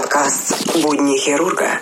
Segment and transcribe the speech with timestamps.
[0.00, 1.80] Подкаст «Будни хирурга».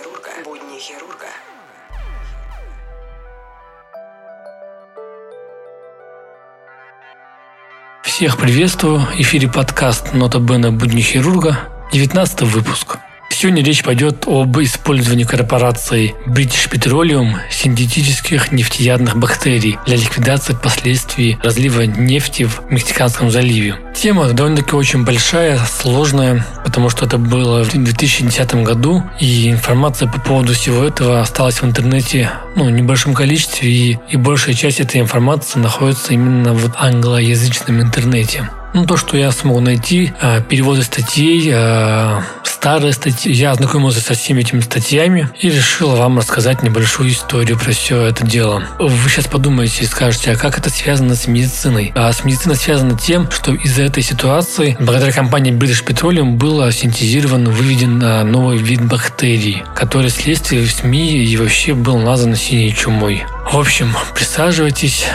[8.03, 9.01] Всех приветствую.
[9.01, 11.69] В эфире подкаст «Нота Бена Будни хирурга».
[11.93, 12.97] 19 выпуск.
[13.39, 21.83] Сегодня речь пойдет об использовании корпорацией British Petroleum синтетических нефтеядных бактерий для ликвидации последствий разлива
[21.83, 23.77] нефти в Мексиканском заливе.
[23.95, 30.19] Тема довольно-таки очень большая, сложная, потому что это было в 2010 году, и информация по
[30.19, 34.99] поводу всего этого осталась в интернете ну, в небольшом количестве, и, и большая часть этой
[34.99, 38.49] информации находится именно в англоязычном интернете.
[38.77, 43.33] Ну, то, что я смог найти, э, переводы статей, э, старые статьи.
[43.33, 48.27] Я ознакомился со всеми этими статьями и решил вам рассказать небольшую историю про все это
[48.27, 48.65] дело.
[48.79, 51.91] Вы сейчас подумаете и скажете, а как это связано с медициной?
[51.95, 57.49] А с медициной связано тем, что из-за этой ситуации, благодаря компании British Petroleum, был синтезирован,
[57.49, 63.25] выведен э, новый вид бактерий, который вследствие в СМИ и вообще был назван синей чумой.
[63.51, 65.07] В общем, присаживайтесь,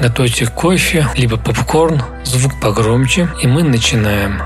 [0.00, 4.40] Готовьте кофе, либо попкорн, звук погромче, и мы начинаем.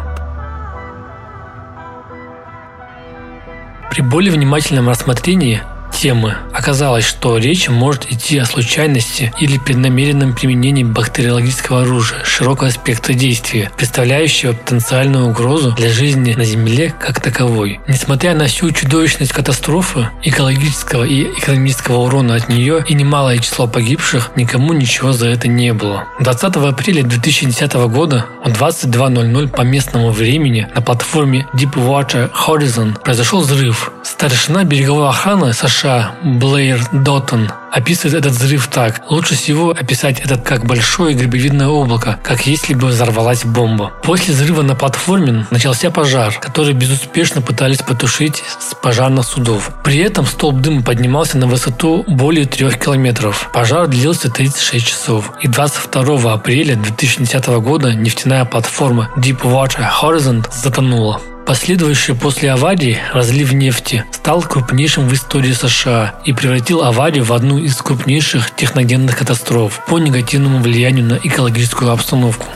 [3.91, 5.63] При более внимательном рассмотрении
[6.03, 13.13] темы оказалось, что речь может идти о случайности или преднамеренном применении бактериологического оружия широкого спектра
[13.13, 17.79] действия, представляющего потенциальную угрозу для жизни на Земле как таковой.
[17.87, 24.33] Несмотря на всю чудовищность катастрофы, экологического и экономического урона от нее и немалое число погибших,
[24.35, 26.09] никому ничего за это не было.
[26.19, 33.93] 20 апреля 2010 года в 22.00 по местному времени на платформе Deepwater Horizon произошел взрыв.
[34.03, 39.03] Старшина береговой охраны США США Блэйр Доттон описывает этот взрыв так.
[39.11, 43.93] Лучше всего описать этот как большое грибовидное облако, как если бы взорвалась бомба.
[44.03, 49.71] После взрыва на платформе начался пожар, который безуспешно пытались потушить с пожарных судов.
[49.85, 53.51] При этом столб дыма поднимался на высоту более трех километров.
[53.53, 55.33] Пожар длился 36 часов.
[55.41, 61.21] И 22 апреля 2010 года нефтяная платформа Deepwater Horizon затонула.
[61.47, 67.59] Последовавший после аварии разлив нефти стал крупнейшим в истории США и превратил аварию в одну
[67.59, 72.47] из крупнейших техногенных катастроф по негативному влиянию на экологическую обстановку.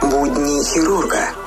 [0.00, 1.43] Будни хирурга.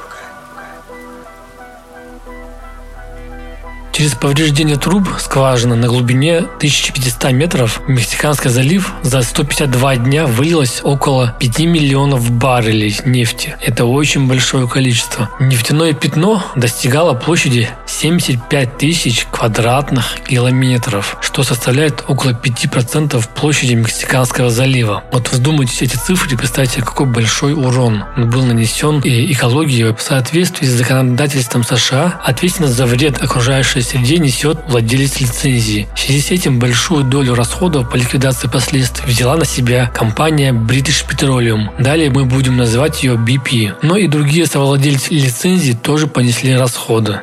[3.98, 10.82] Через повреждение труб скважины на глубине 1500 метров в Мексиканский залив за 152 дня вылилось
[10.84, 13.56] около 5 миллионов баррелей нефти.
[13.60, 15.32] Это очень большое количество.
[15.40, 25.06] Нефтяное пятно достигало площади 75 тысяч квадратных километров, что составляет около 5% площади Мексиканского залива.
[25.12, 30.70] Вот вздумайтесь эти цифры, представьте, какой большой урон был нанесен и экологии в соответствии с
[30.70, 32.22] законодательством США.
[32.24, 35.88] Ответственность за вред окружающей среде несет владелец лицензии.
[35.96, 41.06] В связи с этим большую долю расходов по ликвидации последствий взяла на себя компания British
[41.08, 41.70] Petroleum.
[41.82, 43.76] Далее мы будем называть ее BP.
[43.82, 47.22] Но и другие совладельцы лицензии тоже понесли расходы.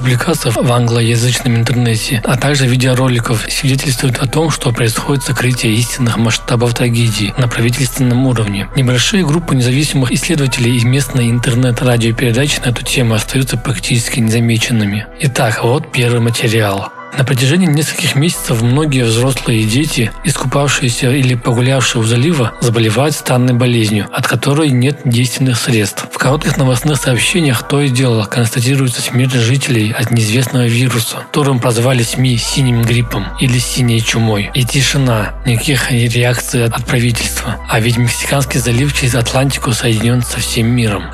[0.00, 6.72] Публикаций в англоязычном интернете, а также видеороликов свидетельствуют о том, что происходит сокрытие истинных масштабов
[6.72, 8.66] трагедии на правительственном уровне.
[8.76, 15.06] Небольшие группы независимых исследователей и местные интернет-радиопередачи на эту тему остаются практически незамеченными.
[15.20, 16.90] Итак, вот первый материал.
[17.16, 24.08] На протяжении нескольких месяцев многие взрослые дети, искупавшиеся или погулявшие у залива, заболевают странной болезнью,
[24.12, 26.06] от которой нет действенных средств.
[26.10, 32.02] В коротких новостных сообщениях то и дело констатируется смерть жителей от неизвестного вируса, которым прозвали
[32.02, 34.50] СМИ синим гриппом или синей чумой.
[34.54, 37.56] И тишина, никаких реакций от правительства.
[37.68, 41.04] А ведь Мексиканский залив через Атлантику соединен со всем миром.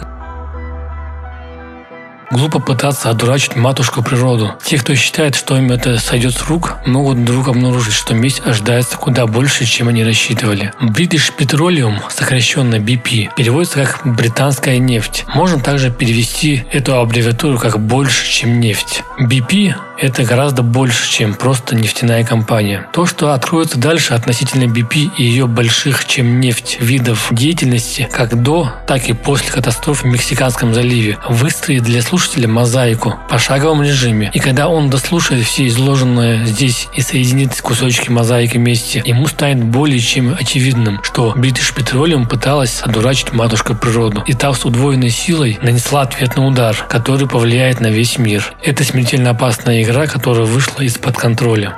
[2.31, 4.53] Глупо пытаться одурачить матушку природу.
[4.65, 8.97] Те, кто считает, что им это сойдет с рук, могут вдруг обнаружить, что месть ожидается
[8.97, 10.73] куда больше, чем они рассчитывали.
[10.81, 15.25] British Petroleum, сокращенно BP, переводится как «британская нефть».
[15.35, 19.03] Можно также перевести эту аббревиатуру как «больше, чем нефть».
[19.21, 22.87] BP Это гораздо больше, чем просто нефтяная компания.
[22.93, 28.71] То, что откроется дальше относительно BP и ее больших, чем нефть, видов деятельности, как до,
[28.87, 34.31] так и после катастрофы в Мексиканском заливе, выстроит для слушателя мозаику в пошаговом режиме.
[34.33, 40.01] И когда он дослушает все изложенное здесь и соединит кусочки мозаики вместе, ему станет более
[40.01, 44.23] чем очевидным, что British Petroleum пыталась одурачить матушку природу.
[44.27, 48.55] И та с удвоенной силой нанесла ответный удар, который повлияет на весь мир.
[48.63, 51.75] Это смертельно опасная игра, которая вышла из-под контроля.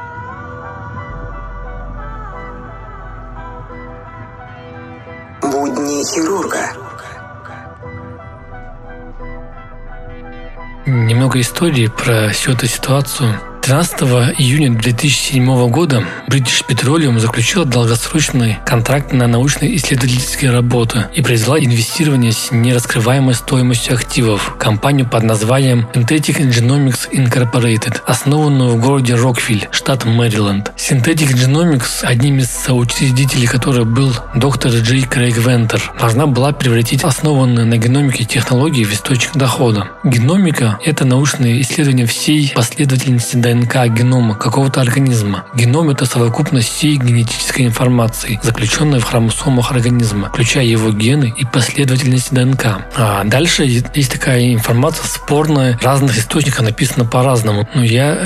[11.28, 13.38] Немного истории про всю эту ситуацию.
[13.68, 14.00] 13
[14.38, 22.50] июня 2007 года British Petroleum заключила долгосрочный контракт на научно-исследовательские работы и произвела инвестирование с
[22.50, 30.06] нераскрываемой стоимостью активов в компанию под названием Synthetic Genomics Incorporated, основанную в городе Роквилл, штат
[30.06, 30.72] Мэриленд.
[30.78, 37.66] Synthetic Genomics, одним из соучредителей которой был доктор Джей Крейг Вентер, должна была превратить основанные
[37.66, 39.90] на геномике технологии в источник дохода.
[40.04, 45.44] Геномика– это научные исследования всей последовательности ДНК ДНК генома какого-то организма.
[45.54, 52.32] Геном– это совокупность всей генетической информации, заключенной в хромосомах организма, включая его гены и последовательность
[52.32, 52.82] ДНК.
[52.96, 57.68] А дальше есть такая информация спорная, в разных источниках написано по-разному.
[57.74, 58.16] Но я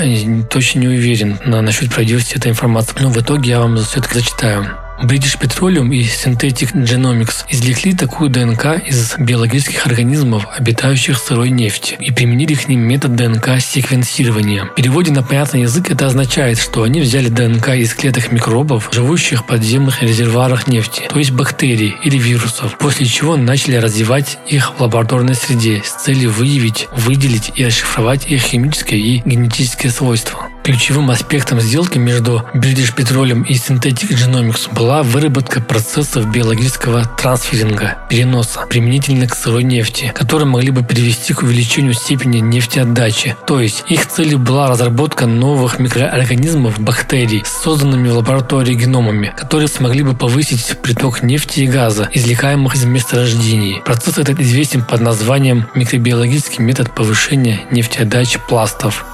[0.49, 2.95] точно не уверен насчет правдивости этой информации.
[2.99, 4.82] Но в итоге я вам все-таки зачитаю.
[5.01, 11.97] British Petroleum и Synthetic Genomics извлекли такую ДНК из биологических организмов, обитающих в сырой нефти,
[11.99, 14.65] и применили к ним метод ДНК-секвенсирования.
[14.65, 19.41] В переводе на понятный язык это означает, что они взяли ДНК из клеток микробов, живущих
[19.41, 24.81] в подземных резервуарах нефти, то есть бактерий или вирусов, после чего начали развивать их в
[24.81, 30.52] лабораторной среде с целью выявить, выделить и расшифровать их химические и генетические свойства.
[30.63, 38.65] Ключевым аспектом сделки между British Petroleum и Synthetic Genomics была выработка процессов биологического трансферинга, переноса,
[38.69, 43.35] применительно к сырой нефти, которые могли бы привести к увеличению степени нефтеотдачи.
[43.45, 50.03] То есть их целью была разработка новых микроорганизмов, бактерий, созданными в лаборатории геномами, которые смогли
[50.03, 53.81] бы повысить приток нефти и газа, извлекаемых из месторождений.
[53.83, 59.05] Процесс этот известен под названием микробиологический метод повышения нефтеотдачи пластов.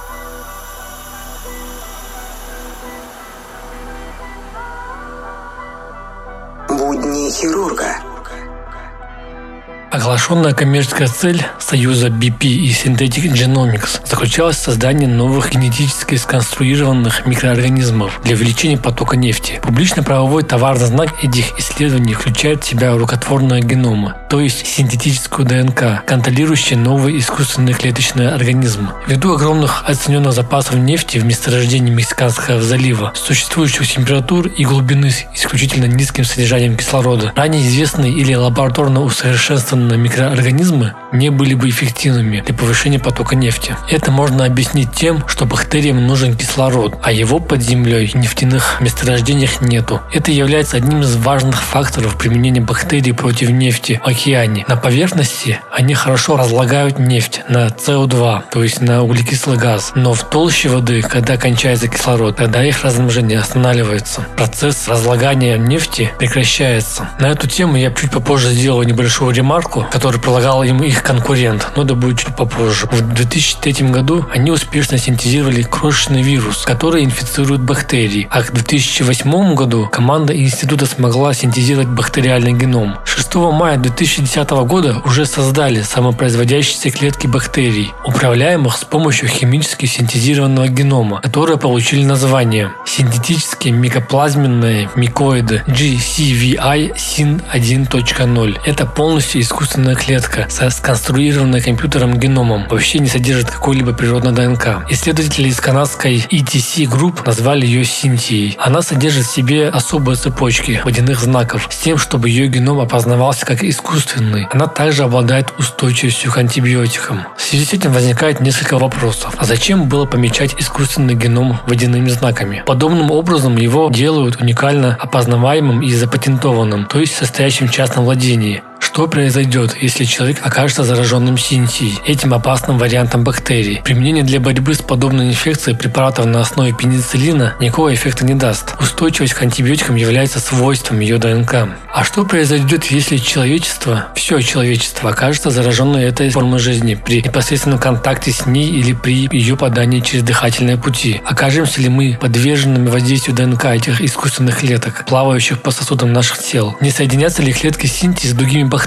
[10.30, 18.20] Оглашенная коммерческая цель союза BP и Synthetic Genomics заключалась в создании новых генетически сконструированных микроорганизмов
[18.22, 19.58] для увеличения потока нефти.
[19.60, 26.78] Публично-правовой товарный знак этих исследований включает в себя рукотворные геномы, то есть синтетическую ДНК, контролирующие
[26.78, 28.90] новые искусственные клеточные организмы.
[29.08, 35.86] Ввиду огромных оцененных запасов нефти в месторождении Мексиканского залива, существующих температур и глубины с исключительно
[35.86, 42.54] низким содержанием кислорода, ранее известные или лабораторно усовершенствованные созданные микроорганизмы не были бы эффективными для
[42.54, 43.76] повышения потока нефти.
[43.88, 49.60] Это можно объяснить тем, что бактериям нужен кислород, а его под землей в нефтяных месторождениях
[49.60, 50.00] нету.
[50.12, 54.64] Это является одним из важных факторов применения бактерий против нефти в океане.
[54.68, 59.92] На поверхности они хорошо разлагают нефть на СО2, то есть на углекислый газ.
[59.94, 64.26] Но в толще воды, когда кончается кислород, тогда их размножение останавливается.
[64.36, 67.08] Процесс разлагания нефти прекращается.
[67.18, 71.68] На эту тему я чуть попозже сделаю небольшую ремарку, ставку, которую прилагал им их конкурент,
[71.76, 72.88] но это будет чуть попозже.
[72.90, 79.88] В 2003 году они успешно синтезировали крошечный вирус, который инфицирует бактерии, а к 2008 году
[79.88, 82.96] команда института смогла синтезировать бактериальный геном.
[83.04, 91.20] 6 мая 2010 года уже создали самопроизводящиеся клетки бактерий, управляемых с помощью химически синтезированного генома,
[91.20, 98.60] которые получили название синтетические микоплазменные микоиды GCVI SYN 1.0.
[98.64, 104.84] Это полностью искусственная клетка со сконструированной компьютером геномом вообще не содержит какой-либо природной ДНК.
[104.88, 108.56] Исследователи из канадской ETC Group назвали ее синтией.
[108.58, 113.62] Она содержит в себе особые цепочки водяных знаков с тем, чтобы ее геном опознавался как
[113.62, 114.48] искусственный.
[114.50, 117.26] Она также обладает устойчивостью к антибиотикам.
[117.36, 119.34] В связи с этим возникает несколько вопросов.
[119.36, 122.62] А зачем было помечать искусственный геном водяными знаками?
[122.66, 128.62] Подобным образом его делают уникально опознаваемым и запатентованным, то есть состоящим в частном владении.
[128.92, 133.80] Что произойдет, если человек окажется зараженным синтией, этим опасным вариантом бактерий?
[133.84, 138.74] Применение для борьбы с подобной инфекцией препаратов на основе пенициллина никакого эффекта не даст.
[138.80, 141.68] Устойчивость к антибиотикам является свойством ее ДНК.
[141.94, 148.32] А что произойдет, если человечество, все человечество, окажется зараженной этой формой жизни при непосредственном контакте
[148.32, 151.20] с ней или при ее подании через дыхательные пути?
[151.24, 156.76] Окажемся ли мы подверженными воздействию ДНК этих искусственных клеток, плавающих по сосудам наших тел?
[156.80, 158.79] Не соединятся ли клетки синтез с другими бактериями,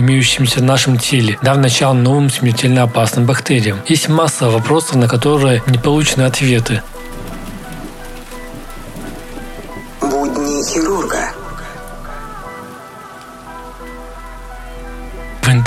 [0.00, 3.78] имеющимися в нашем теле, дав начало новым смертельно опасным бактериям.
[3.86, 6.82] Есть масса вопросов, на которые не получены ответы.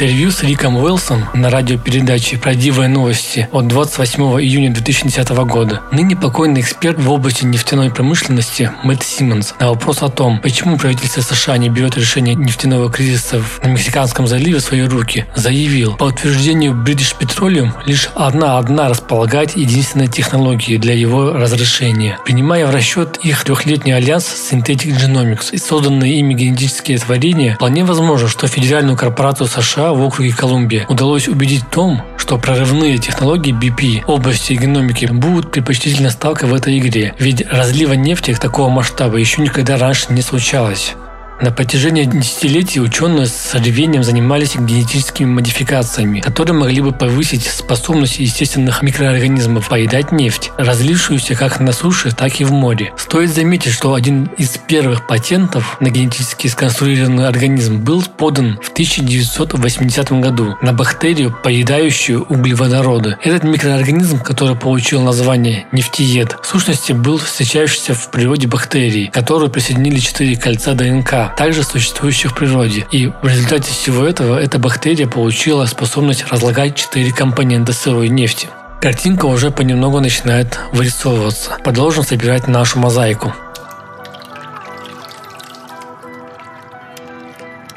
[0.01, 6.61] Интервью с Риком Уэлсом на радиопередаче «Правдивые новости» от 28 июня 2010 года ныне покойный
[6.61, 11.69] эксперт в области нефтяной промышленности Мэтт Симмонс на вопрос о том, почему правительство США не
[11.69, 17.69] берет решение нефтяного кризиса на Мексиканском заливе в свои руки, заявил, по утверждению British Petroleum,
[17.85, 22.17] лишь одна одна располагает единственной технологией для его разрешения.
[22.25, 28.27] Принимая в расчет их трехлетний альянс Synthetic Genomics и созданные ими генетические творения, вполне возможно,
[28.27, 34.05] что Федеральную корпорацию США В округе Колумбия удалось убедить в том, что прорывные технологии BP
[34.05, 39.41] в области геномики будут предпочтительно ставкой в этой игре, ведь разлива нефти такого масштаба еще
[39.41, 40.95] никогда раньше не случалось.
[41.41, 48.83] На протяжении десятилетий ученые с рвением занимались генетическими модификациями, которые могли бы повысить способность естественных
[48.83, 52.93] микроорганизмов поедать нефть, разлившуюся как на суше, так и в море.
[52.95, 60.11] Стоит заметить, что один из первых патентов на генетически сконструированный организм был подан в 1980
[60.21, 63.17] году на бактерию, поедающую углеводороды.
[63.23, 69.97] Этот микроорганизм, который получил название нефтиед, в сущности был встречающийся в природе бактерий, которые присоединили
[69.97, 72.87] четыре кольца ДНК также существующих в природе.
[72.91, 78.49] И в результате всего этого эта бактерия получила способность разлагать четыре компонента сырой нефти.
[78.81, 81.57] Картинка уже понемногу начинает вырисовываться.
[81.63, 83.33] Продолжим собирать нашу мозаику.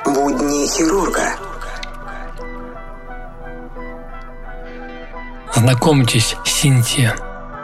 [0.04, 1.34] Будни хирурга.
[5.54, 7.14] Знакомьтесь, Синтия.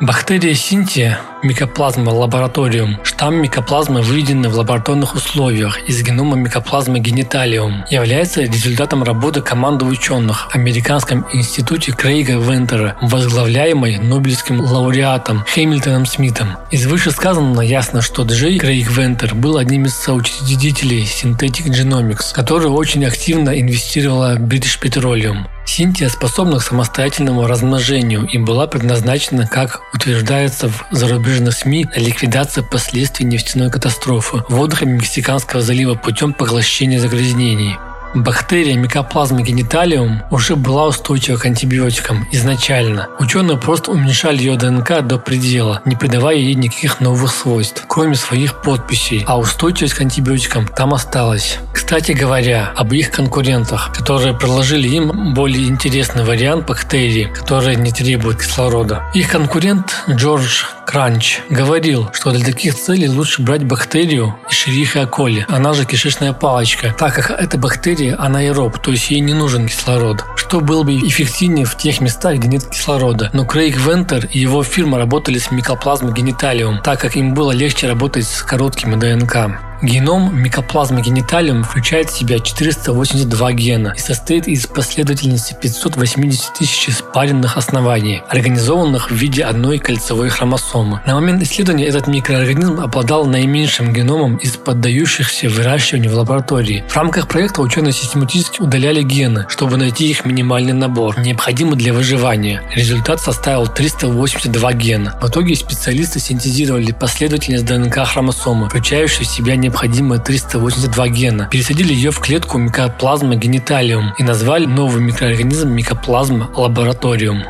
[0.00, 2.98] Бактерия Синтия Микоплазма лабораториум.
[3.04, 10.50] Штамм микоплазмы, выведенный в лабораторных условиях из генома микоплазмы гениталиум, является результатом работы команды ученых
[10.50, 16.56] в Американском институте Крейга Вентера, возглавляемой Нобелевским лауреатом Хэмилтоном Смитом.
[16.70, 23.04] Из вышесказанного ясно, что Джей Крейг Вентер был одним из соучредителей Synthetic Genomics, который очень
[23.04, 25.46] активно инвестировала British Petroleum.
[25.72, 32.62] Синтия способна к самостоятельному размножению и была предназначена, как утверждается в зарубежных СМИ о ликвидации
[32.62, 37.76] последствий нефтяной катастрофы в водах Мексиканского залива путем поглощения загрязнений.
[38.14, 43.08] Бактерия микоплазмы гениталиум уже была устойчива к антибиотикам изначально.
[43.20, 48.62] Ученые просто уменьшали ее ДНК до предела, не придавая ей никаких новых свойств, кроме своих
[48.62, 51.58] подписей, а устойчивость к антибиотикам там осталась.
[51.72, 58.40] Кстати говоря, об их конкурентах, которые предложили им более интересный вариант бактерий, которые не требуют
[58.40, 59.04] кислорода.
[59.14, 65.72] Их конкурент Джордж Кранч говорил, что для таких целей лучше брать бактерию Escherichia coli, она
[65.72, 70.60] же кишечная палочка, так как эта бактерия анаэроб, то есть ей не нужен кислород, что
[70.60, 73.30] было бы эффективнее в тех местах, где нет кислорода.
[73.32, 77.88] Но Крейг Вентер и его фирма работали с микоплазмой гениталиум, так как им было легче
[77.88, 79.69] работать с короткими ДНК.
[79.82, 87.56] Геном микоплазмы гениталиум включает в себя 482 гена и состоит из последовательности 580 тысяч спаренных
[87.56, 91.00] оснований, организованных в виде одной кольцевой хромосомы.
[91.06, 96.84] На момент исследования этот микроорганизм обладал наименьшим геномом из поддающихся выращиванию в лаборатории.
[96.86, 102.62] В рамках проекта ученые систематически удаляли гены, чтобы найти их минимальный набор, необходимый для выживания.
[102.74, 105.18] Результат составил 382 гена.
[105.22, 111.48] В итоге специалисты синтезировали последовательность ДНК хромосомы, включающую в себя не необходимые 382 гена.
[111.50, 117.44] Пересадили ее в клетку микоплазма гениталиум и назвали новый микроорганизм микоплазма лабораториум.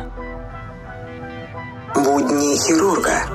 [1.95, 3.30] Будни хирурга.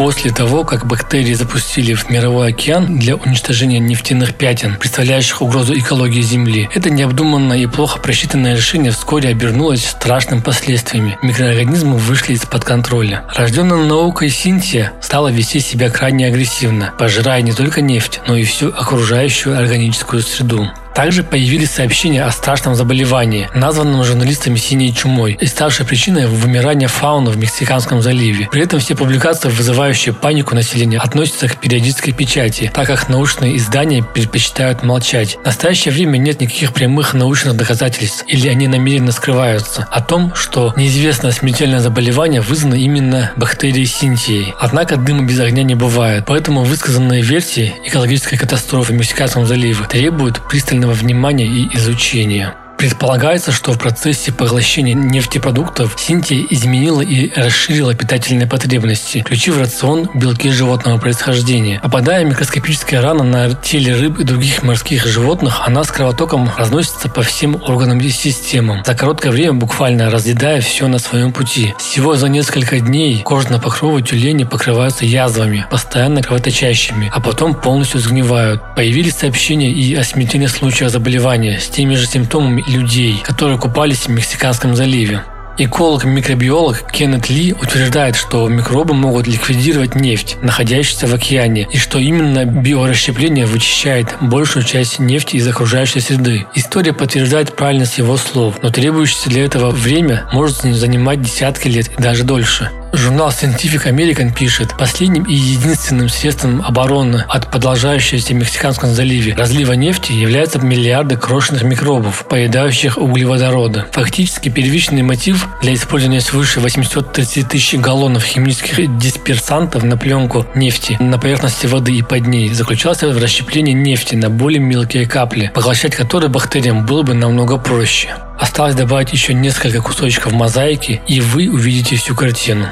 [0.00, 6.22] После того, как бактерии запустили в мировой океан для уничтожения нефтяных пятен, представляющих угрозу экологии
[6.22, 11.18] Земли, это необдуманное и плохо просчитанное решение вскоре обернулось страшными последствиями.
[11.20, 13.24] Микроорганизмы вышли из-под контроля.
[13.36, 18.68] Рожденная наукой Синтия стала вести себя крайне агрессивно, пожирая не только нефть, но и всю
[18.68, 20.66] окружающую органическую среду.
[20.94, 27.30] Также появились сообщения о страшном заболевании, названном журналистами синей чумой и ставшей причиной вымирания фауны
[27.30, 28.48] в Мексиканском заливе.
[28.50, 34.02] При этом все публикации, вызывающие панику населения, относятся к периодической печати, так как научные издания
[34.02, 35.38] предпочитают молчать.
[35.42, 40.74] В настоящее время нет никаких прямых научных доказательств, или они намеренно скрываются, о том, что
[40.76, 44.54] неизвестное смертельное заболевание вызвано именно бактерией синтией.
[44.58, 50.40] Однако дыма без огня не бывает, поэтому высказанные версии экологической катастрофы в Мексиканском заливе требуют
[50.48, 52.56] пристального внимания и изучения.
[52.80, 60.08] Предполагается, что в процессе поглощения нефтепродуктов Синтия изменила и расширила питательные потребности, включив в рацион
[60.14, 61.78] белки животного происхождения.
[61.82, 67.20] Попадая микроскопическая рана на теле рыб и других морских животных, она с кровотоком разносится по
[67.20, 71.74] всем органам и системам, за короткое время буквально разъедая все на своем пути.
[71.78, 78.62] Всего за несколько дней кожные покровы тюлени покрываются язвами, постоянно кровоточащими, а потом полностью сгнивают.
[78.74, 84.08] Появились сообщения и о смертельных случаях заболевания с теми же симптомами людей, которые купались в
[84.08, 85.22] Мексиканском заливе.
[85.58, 92.46] Эколог-микробиолог Кеннет Ли утверждает, что микробы могут ликвидировать нефть, находящуюся в океане, и что именно
[92.46, 96.46] биорасщепление вычищает большую часть нефти из окружающей среды.
[96.54, 102.02] История подтверждает правильность его слов, но требующееся для этого время может занимать десятки лет и
[102.02, 102.70] даже дольше.
[102.92, 110.12] Журнал Scientific American пишет, последним и единственным средством обороны от продолжающегося Мексиканском заливе разлива нефти
[110.12, 113.84] являются миллиарды крошечных микробов, поедающих углеводороды.
[113.92, 121.18] Фактически первичный мотив для использования свыше 830 тысяч галлонов химических дисперсантов на пленку нефти на
[121.18, 126.28] поверхности воды и под ней заключался в расщеплении нефти на более мелкие капли, поглощать которые
[126.28, 128.08] бактериям было бы намного проще.
[128.40, 132.68] Осталось добавить еще несколько кусочков мозаики, и вы увидите всю картину.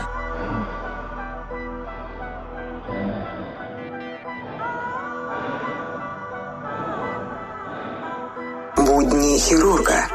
[8.77, 10.07] Будни хирурга.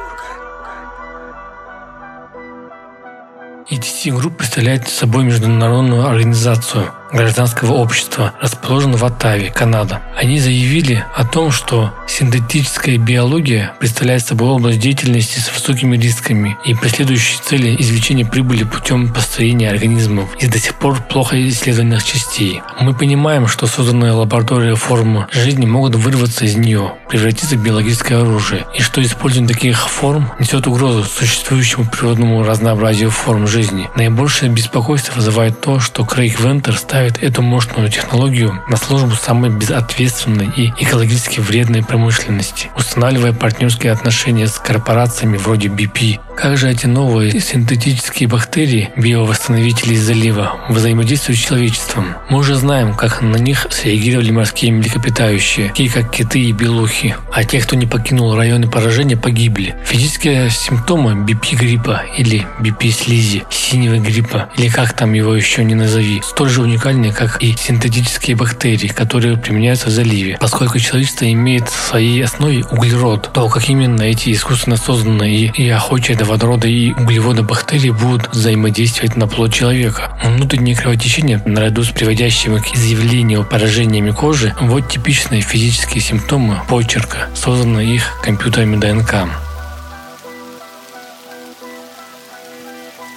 [3.69, 10.01] ETC Group представляет собой международную организацию– гражданского общества, расположен в Оттаве, Канада.
[10.17, 16.73] Они заявили о том, что синтетическая биология представляет собой область деятельности с высокими рисками и
[16.73, 22.61] преследующей цели извлечения прибыли путем построения организмов из до сих пор плохо исследованных частей.
[22.79, 28.65] Мы понимаем, что созданные лаборатории формы жизни могут вырваться из нее, превратиться в биологическое оружие,
[28.75, 33.89] и что использование таких форм несет угрозу существующему природному разнообразию форм жизни.
[33.95, 39.49] Наибольшее беспокойство вызывает то, что Крейг Вентер ставит ставит эту мощную технологию на службу самой
[39.49, 46.19] безответственной и экологически вредной промышленности, устанавливая партнерские отношения с корпорациями вроде BP.
[46.37, 52.15] Как же эти новые синтетические бактерии, биовосстановители из залива, взаимодействуют с человечеством?
[52.29, 57.15] Мы уже знаем, как на них среагировали морские млекопитающие, такие как киты и белухи.
[57.33, 59.75] А те, кто не покинул районы поражения, погибли.
[59.85, 66.49] Физические симптомы BP-гриппа или BP-слизи, синего гриппа, или как там его еще не назови, столь
[66.49, 70.37] же уникальны уникальны, как и синтетические бактерии, которые применяются в заливе.
[70.39, 75.69] Поскольку человечество имеет в своей основе углерод, то как именно эти искусственно созданные и, и
[75.69, 80.17] охочие до водорода и углевода бактерии будут взаимодействовать на плод человека.
[80.23, 87.95] Внутренние кровотечения, наряду с приводящими к изъявлению поражениями кожи, вот типичные физические симптомы почерка, созданные
[87.95, 89.27] их компьютерами ДНК.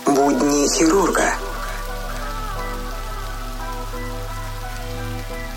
[0.07, 1.26] Будни хирурга.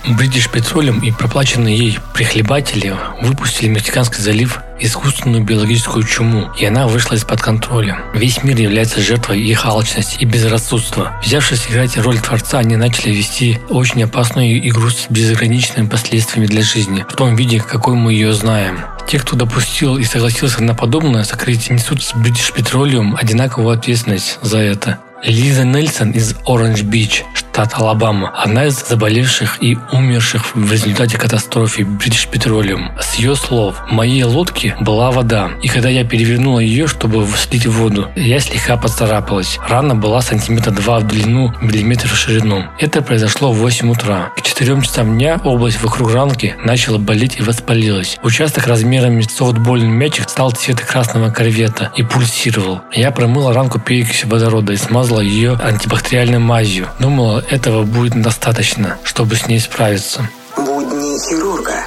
[0.06, 7.16] British Petroleum и проплаченные ей прихлебатели выпустили Мексиканский залив искусственную биологическую чуму, и она вышла
[7.16, 8.00] из-под контроля.
[8.14, 11.20] Весь мир является жертвой их алчности и безрассудства.
[11.24, 17.06] Взявшись играть роль Творца, они начали вести очень опасную игру с безграничными последствиями для жизни,
[17.10, 18.80] в том виде, какой мы ее знаем.
[19.08, 24.60] Те, кто допустил и согласился на подобное сокрытие, несут с British Petroleum одинаковую ответственность за
[24.60, 25.00] это.
[25.24, 27.26] Лиза Нельсон из Оранж-Бич,
[27.60, 32.98] штат Алабама, одна из заболевших и умерших в результате катастрофы British Petroleum.
[33.02, 37.68] С ее слов, в моей лодке была вода, и когда я перевернула ее, чтобы слить
[37.68, 39.60] воду, я слегка поцарапалась.
[39.68, 42.64] Рана была сантиметра два в длину, миллиметр в ширину.
[42.80, 44.32] Это произошло в 8 утра.
[44.38, 48.18] К 4 часам дня область вокруг ранки начала болеть и воспалилась.
[48.24, 52.84] Участок размерами с софтбольный мячик стал цвета красного корвета и пульсировал.
[52.94, 56.88] Я промыла ранку перекисью водорода и смазала ее антибактериальной мазью.
[57.00, 60.30] Думала, этого будет достаточно, чтобы с ней справиться.
[60.56, 61.84] Будни хирурга.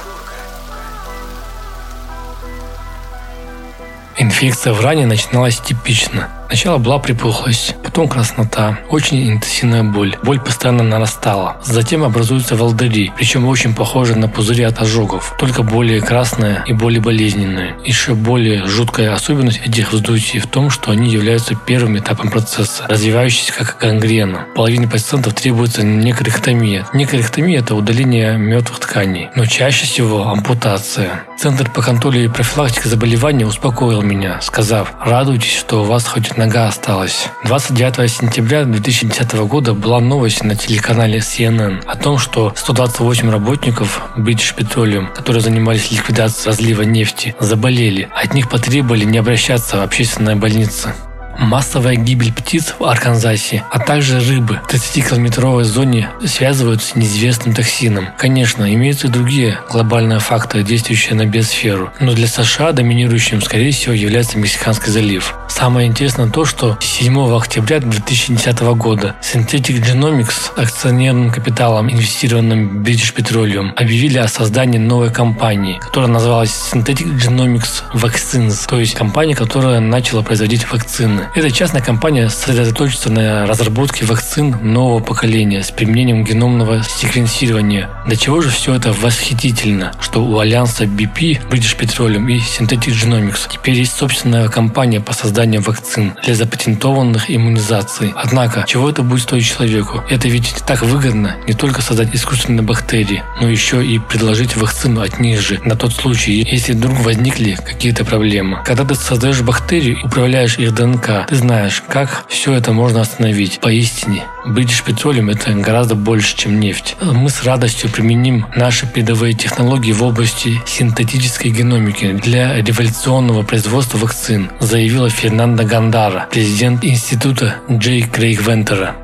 [4.17, 6.29] Инфекция в ране начиналась типично.
[6.53, 10.15] Сначала была припухлость, потом краснота, очень интенсивная боль.
[10.21, 11.57] Боль постоянно нарастала.
[11.63, 17.01] Затем образуются волдыри, причем очень похожие на пузыри от ожогов, только более красные и более
[17.01, 17.75] болезненные.
[17.83, 23.51] Еще более жуткая особенность этих вздутий в том, что они являются первым этапом процесса, развивающийся
[23.53, 24.45] как гангрена.
[24.55, 26.85] Половине пациентов требуется некорректомия.
[26.93, 31.23] Некорректомия– это удаление мертвых тканей, но чаще всего ампутация.
[31.39, 36.67] Центр по контролю и профилактике заболеваний успокоил меня, сказав, радуйтесь, что у вас хоть нога
[36.67, 37.29] осталась.
[37.45, 44.53] 29 сентября 2010 года была новость на телеканале CNN о том, что 128 работников British
[44.53, 48.09] Petroleum, которые занимались ликвидацией разлива нефти, заболели.
[48.13, 50.93] От них потребовали не обращаться в общественные больницы
[51.37, 58.09] массовая гибель птиц в Арканзасе, а также рыбы в 30-километровой зоне связывают с неизвестным токсином.
[58.17, 63.93] Конечно, имеются и другие глобальные факторы, действующие на биосферу, но для США доминирующим, скорее всего,
[63.93, 65.35] является Мексиканский залив.
[65.63, 73.71] Самое интересное то, что 7 октября 2010 года Synthetic Genomics акционерным капиталом, инвестированным British Petroleum,
[73.77, 80.21] объявили о создании новой компании, которая называлась Synthetic Genomics Vaccines, то есть компания, которая начала
[80.21, 81.29] производить вакцины.
[81.33, 87.89] Эта частная компания сосредоточится на разработке вакцин нового поколения с применением геномного секвенсирования.
[88.05, 93.47] До чего же все это восхитительно, что у альянса BP, British Petroleum и Synthetic Genomics
[93.49, 98.13] теперь есть собственная компания по созданию создания вакцин для запатентованных иммунизаций.
[98.15, 100.03] Однако, чего это будет стоить человеку?
[100.09, 105.19] Это ведь так выгодно не только создать искусственные бактерии, но еще и предложить вакцину от
[105.19, 108.61] них же на тот случай, если вдруг возникли какие-то проблемы.
[108.65, 113.59] Когда ты создаешь бактерии, управляешь их ДНК, ты знаешь, как все это можно остановить.
[113.59, 116.95] Поистине, British Petroleum это гораздо больше, чем нефть.
[117.01, 124.49] Мы с радостью применим наши передовые технологии в области синтетической геномики для революционного производства вакцин,
[124.59, 128.95] заявила Фернандо Фернандо Гандара, президент института Джей Крейг Вентера.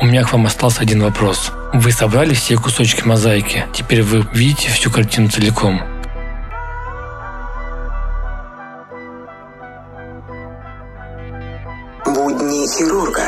[0.00, 1.52] У меня к вам остался один вопрос.
[1.72, 5.80] Вы собрали все кусочки мозаики, теперь вы видите всю картину целиком.
[12.04, 13.23] Будни хирурга.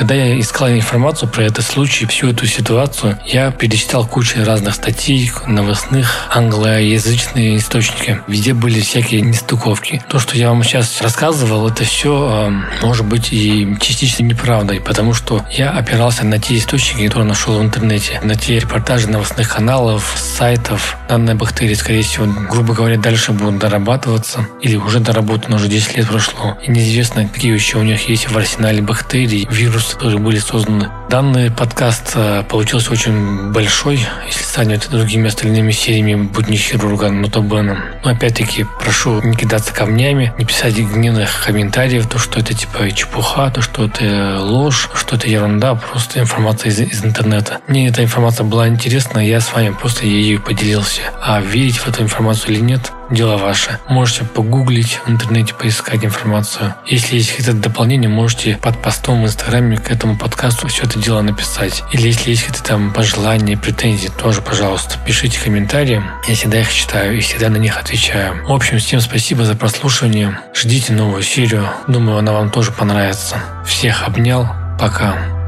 [0.00, 5.30] Когда я искал информацию про этот случай, всю эту ситуацию, я перечитал кучу разных статей,
[5.46, 8.18] новостных, англоязычные источники.
[8.26, 10.02] Везде были всякие нестыковки.
[10.08, 15.12] То, что я вам сейчас рассказывал, это все э, может быть и частично неправдой, потому
[15.12, 20.16] что я опирался на те источники, которые нашел в интернете, на те репортажи новостных каналов,
[20.16, 20.96] сайтов.
[21.10, 26.06] Данные бактерии, скорее всего, грубо говоря, дальше будут дорабатываться или уже доработаны, уже 10 лет
[26.06, 26.56] прошло.
[26.62, 30.90] И неизвестно, какие еще у них есть в арсенале бактерий, вирус которые были созданы.
[31.08, 37.40] Данный подкаст э, получился очень большой, если сравнивать с другими остальными сериями «Будни хирурга» Нота
[37.40, 37.78] Бена.
[38.04, 43.50] Но опять-таки прошу не кидаться камнями, не писать гневных комментариев, то, что это типа чепуха,
[43.50, 47.60] то, что это ложь, что это ерунда, просто информация из, из интернета.
[47.66, 51.02] Мне эта информация была интересна, я с вами просто ею поделился.
[51.20, 53.78] А верить в эту информацию или нет, дело ваше.
[53.88, 56.74] Можете погуглить в интернете, поискать информацию.
[56.86, 61.20] Если есть какие-то дополнения, можете под постом в Инстаграме к этому подкасту все это дело
[61.22, 61.82] написать.
[61.92, 66.02] Или если есть какие-то там пожелания, претензии, тоже, пожалуйста, пишите комментарии.
[66.26, 68.46] Я всегда их читаю и всегда на них отвечаю.
[68.46, 70.38] В общем, всем спасибо за прослушивание.
[70.54, 71.68] Ждите новую серию.
[71.86, 73.36] Думаю, она вам тоже понравится.
[73.66, 74.48] Всех обнял.
[74.78, 75.39] Пока.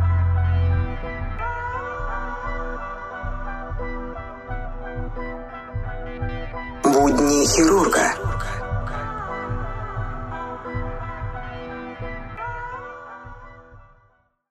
[7.42, 8.01] bihishurwa